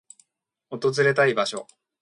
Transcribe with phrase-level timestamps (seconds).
[0.71, 1.67] 訪れたい場所